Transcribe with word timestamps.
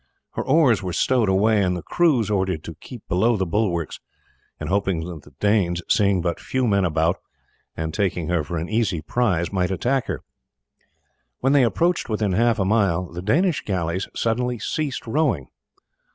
Her 0.31 0.41
oars 0.43 0.81
were 0.81 0.93
stowed 0.93 1.29
away, 1.29 1.61
and 1.61 1.77
the 1.77 1.83
crews 1.83 2.31
ordered 2.31 2.63
to 2.63 2.73
keep 2.73 3.07
below 3.07 3.37
the 3.37 3.45
bulwarks, 3.45 3.99
in 4.59 4.65
hopes 4.67 4.87
that 4.87 5.19
the 5.21 5.33
Danes, 5.39 5.83
seeing 5.87 6.21
but 6.21 6.39
few 6.39 6.65
men 6.67 6.85
about 6.85 7.17
and 7.77 7.93
taking 7.93 8.27
her 8.27 8.43
for 8.43 8.57
an 8.57 8.67
easy 8.67 9.03
prize, 9.03 9.53
might 9.53 9.69
attack 9.69 10.07
her. 10.07 10.23
When 11.41 11.53
they 11.53 11.61
approached 11.63 12.09
within 12.09 12.31
half 12.33 12.57
a 12.57 12.65
mile 12.65 13.11
the 13.11 13.21
Danish 13.21 13.61
galleys 13.63 14.07
suddenly 14.15 14.57
ceased 14.57 15.05
rowing. 15.05 15.49